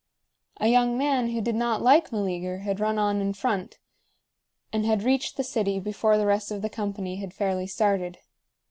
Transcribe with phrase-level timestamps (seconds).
[0.57, 3.77] A young man who did not like Meleager, had run on in front
[4.73, 8.17] and had reached the city before the rest of the company had fairly started.